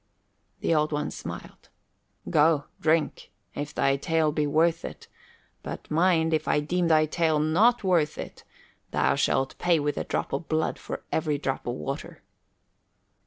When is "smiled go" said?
1.11-2.63